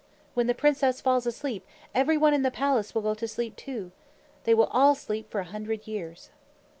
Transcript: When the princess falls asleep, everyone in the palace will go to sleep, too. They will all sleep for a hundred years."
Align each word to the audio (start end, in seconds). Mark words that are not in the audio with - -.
When 0.33 0.47
the 0.47 0.55
princess 0.55 0.99
falls 0.99 1.27
asleep, 1.27 1.63
everyone 1.93 2.33
in 2.33 2.41
the 2.41 2.49
palace 2.49 2.95
will 2.95 3.03
go 3.03 3.13
to 3.13 3.27
sleep, 3.27 3.55
too. 3.55 3.91
They 4.45 4.53
will 4.55 4.65
all 4.71 4.95
sleep 4.95 5.29
for 5.29 5.41
a 5.41 5.53
hundred 5.53 5.85
years." 5.85 6.31